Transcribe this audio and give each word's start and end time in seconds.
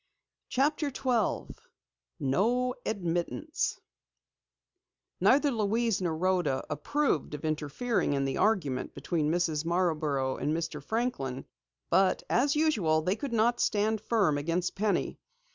CHAPTER 0.49 0.89
12 0.89 1.51
NO 2.19 2.73
ADMITTANCE 2.87 3.79
Neither 5.19 5.51
Louise 5.51 6.01
nor 6.01 6.17
Rhoda 6.17 6.65
approved 6.71 7.35
of 7.35 7.45
interfering 7.45 8.13
in 8.13 8.25
the 8.25 8.35
argument 8.39 8.95
between 8.95 9.29
Mrs. 9.31 9.63
Marborough 9.63 10.37
and 10.37 10.57
Mr. 10.57 10.83
Franklin, 10.83 11.45
but 11.91 12.23
as 12.31 12.55
usual 12.55 13.03
they 13.03 13.15
could 13.15 13.31
not 13.31 13.59
stand 13.59 14.01
firm 14.01 14.39
against 14.39 14.73
Penny. 14.73 15.19